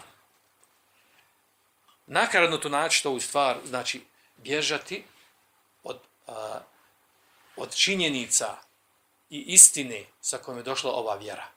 [2.07, 4.01] Nakaradno to naći to u stvar, znači,
[4.37, 5.03] bježati
[5.83, 6.59] od, a,
[7.55, 8.57] od činjenica
[9.29, 11.47] i istine sa kojom je došla ova vjera.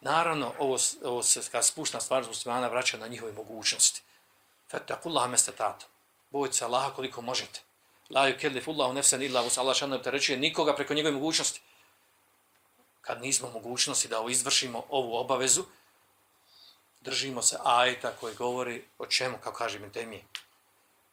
[0.00, 4.02] Naravno, ovo, ovo se kad spušta stvar muslimana vraća na njihove mogućnosti.
[4.70, 5.86] Fetakullah meste tato.
[6.30, 7.60] Bojte se Allaha koliko možete.
[8.10, 11.60] La yukellifullahu Allahu nafsan illa vus Allah te reče nikoga preko njegove mogućnosti.
[13.00, 15.64] Kad nismo mogućnosti da ovo izvršimo ovu obavezu,
[17.00, 20.24] držimo se ajeta koji govori o čemu, kao kaže mi temi.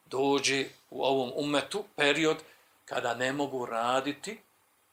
[0.09, 2.37] Dođe u ovom umetu period
[2.85, 4.41] kada ne mogu raditi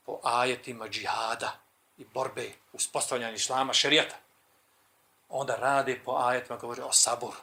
[0.06, 1.58] po ajetima džihada
[1.98, 4.14] i borbe, uspostavljanja islama, šerijata.
[5.28, 7.36] Onda rade po ajetima, govori o saboru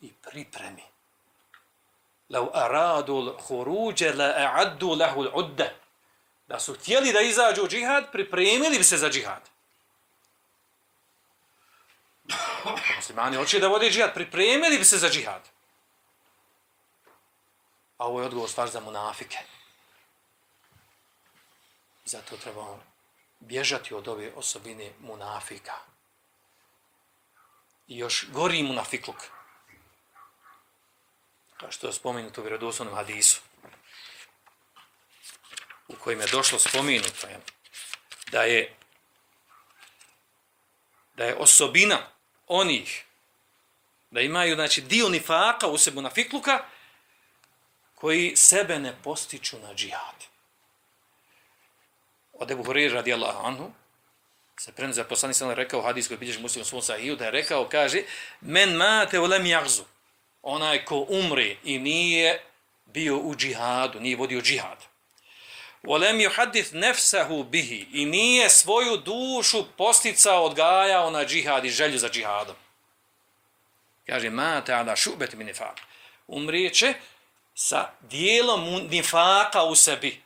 [0.00, 0.82] i pripremi.
[2.30, 5.70] Lau aradu l'huruđe la a'addu lahu l'udde.
[6.46, 9.42] Da su htjeli da izađu u džihad, pripremili bi se za džihad.
[12.96, 15.53] Muslimani hoće da vode džihad, pripremili bi se za džihad.
[17.98, 19.38] A ovo je odgovor stvar za munafike.
[22.04, 22.82] Zato trebamo
[23.40, 25.74] bježati od ove osobine munafika.
[27.88, 29.16] I još gori munafikluk.
[31.56, 33.40] Kao što je spomenuto u vjerodoslovnom hadisu.
[35.88, 37.40] U kojem je došlo spomenuto je,
[38.30, 38.76] da je
[41.16, 41.98] da je osobina
[42.46, 43.04] onih
[44.10, 46.64] da imaju znači dio nifaka u sebi na fikluka
[48.04, 50.24] koji sebe ne postiču na džihad.
[52.32, 53.70] Od Ebu Hurri radijallahu anhu
[54.60, 57.68] se prenosi za poslanik sam rekao hadis koji bilježi muslim svom sahiju da je rekao
[57.68, 58.02] kaže
[58.40, 59.82] men mate u lem jagzu
[60.42, 62.42] onaj ko umri i nije
[62.84, 64.84] bio u džihadu, nije vodio džihad.
[65.82, 71.98] Volem ju hadith nefsahu bihi i nije svoju dušu posticao, odgajao na džihad i želju
[71.98, 72.56] za džihadom.
[74.06, 75.80] Kaže, ma ta'ala šubet minifak.
[76.26, 76.94] Umrijeće
[77.54, 80.22] sa dijelom nifaka u sebi.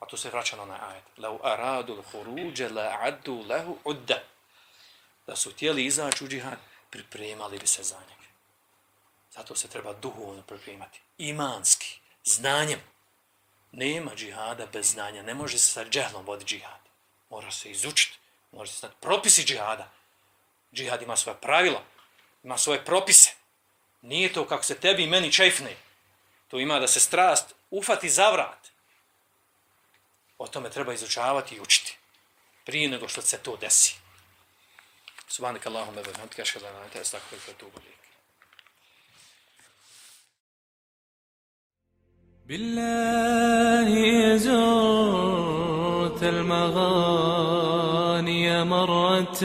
[0.00, 1.04] A tu se vraća na onaj ajet.
[1.18, 4.22] Lau aradu l'huruđe la addu lehu udda.
[5.26, 6.58] Da su htjeli izaći u džihad,
[6.90, 8.30] pripremali bi se za njega.
[9.30, 11.00] Zato se treba duhovno pripremati.
[11.18, 12.80] Imanski, znanjem.
[13.72, 15.22] Nema džihada bez znanja.
[15.22, 16.80] Ne može se sa džehlom voditi džihad.
[17.30, 18.18] Mora se izučiti.
[18.52, 19.90] Mora se znati propisi džihada.
[20.74, 21.82] Džihad ima svoje pravila.
[22.42, 23.30] Ima svoje propise.
[24.02, 25.76] Nije to kako se tebi i meni čefne.
[26.48, 28.68] To ima da se strast ufati za vrat.
[30.38, 31.96] O tome treba izučavati i učiti.
[32.64, 33.96] Prije nego što se to desi.
[35.28, 37.96] Subhanak Allahumma wa bihamdika ashhadu an la ilaha illa anta astaghfiruka wa atubu ilayk.
[42.48, 43.90] بالله
[44.36, 47.84] زرت المغاني
[48.64, 49.42] مرة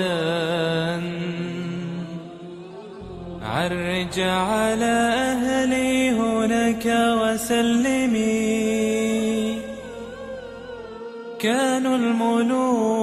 [3.42, 4.96] عرج على
[5.34, 6.41] أهلي هناك
[6.94, 8.52] وسلمي.
[11.40, 13.02] كانوا الملوك